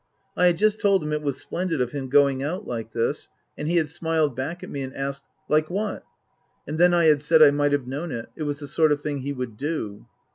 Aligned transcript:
I 0.35 0.47
had 0.47 0.57
just 0.57 0.81
told 0.81 1.03
him 1.03 1.13
it 1.13 1.21
was 1.21 1.37
splendid 1.37 1.79
of 1.79 1.91
him 1.91 2.09
going 2.09 2.41
out 2.41 2.65
like 2.67 2.91
this, 2.91 3.29
and 3.55 3.67
he 3.67 3.75
had 3.77 3.87
smiled 3.87 4.35
back 4.35 4.63
at 4.63 4.69
me 4.71 4.81
and 4.81 4.95
asked," 4.95 5.27
Like 5.47 5.69
what?" 5.69 6.03
And 6.67 6.79
then 6.79 6.91
I 6.91 7.05
had 7.05 7.21
said 7.21 7.43
I 7.43 7.51
might 7.51 7.71
have 7.71 7.85
known 7.85 8.11
it; 8.11 8.27
it 8.35 8.41
was 8.41 8.57
the 8.61 8.67
sort 8.67 8.91
of 8.91 9.01
thing 9.01 9.19
he 9.19 9.31
would 9.31 9.57
do. 9.57 10.07